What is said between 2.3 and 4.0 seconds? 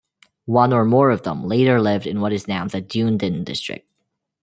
is now the Dunedin district.